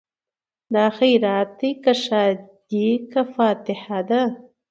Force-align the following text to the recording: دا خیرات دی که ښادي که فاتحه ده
دا 0.73 0.85
خیرات 0.97 1.49
دی 1.59 1.69
که 1.83 1.93
ښادي 2.03 2.87
که 3.11 3.21
فاتحه 3.33 3.99
ده 4.09 4.21